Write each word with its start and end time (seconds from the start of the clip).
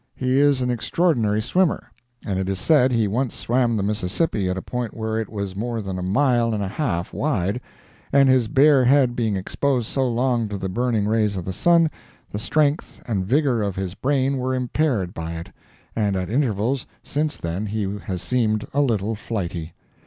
He 0.15 0.39
is 0.39 0.61
an 0.61 0.71
extraordinary 0.71 1.43
swimmer, 1.43 1.91
and 2.25 2.39
it 2.39 2.49
is 2.49 2.57
said 2.59 2.91
he 2.91 3.07
once 3.07 3.35
swam 3.35 3.77
the 3.77 3.83
Mississippi 3.83 4.49
at 4.49 4.57
a 4.57 4.61
point 4.63 4.97
where 4.97 5.19
it 5.19 5.29
was 5.29 5.55
more 5.55 5.79
than 5.79 5.99
a 5.99 6.01
mile 6.01 6.55
and 6.55 6.63
a 6.63 6.67
half 6.67 7.13
wide, 7.13 7.61
and 8.11 8.27
his 8.27 8.47
bare 8.47 8.83
head 8.83 9.15
being 9.15 9.35
exposed 9.35 9.85
so 9.87 10.09
long 10.09 10.49
to 10.49 10.57
the 10.57 10.69
burning 10.69 11.07
rays 11.07 11.37
of 11.37 11.45
the 11.45 11.53
sun, 11.53 11.91
the 12.31 12.39
strength 12.39 13.03
and 13.07 13.27
vigor 13.27 13.61
of 13.61 13.75
his 13.75 13.93
brain 13.93 14.37
were 14.37 14.55
impaired 14.55 15.13
by 15.13 15.33
it, 15.33 15.51
and 15.95 16.15
at 16.15 16.31
intervals 16.31 16.87
since 17.03 17.37
then 17.37 17.67
he 17.67 17.99
has 18.05 18.23
seemed 18.23 18.65
a 18.73 18.81
little 18.81 19.13
flighty. 19.13 19.75